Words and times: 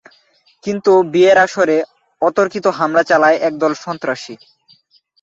কিন্তু 0.63 0.91
বিয়ের 1.13 1.37
আসরে 1.37 1.77
অতর্কিত 2.21 2.65
হামলা 2.77 3.03
চালায় 3.03 3.37
একদল 3.47 3.73
সন্ত্রাসী। 3.83 4.35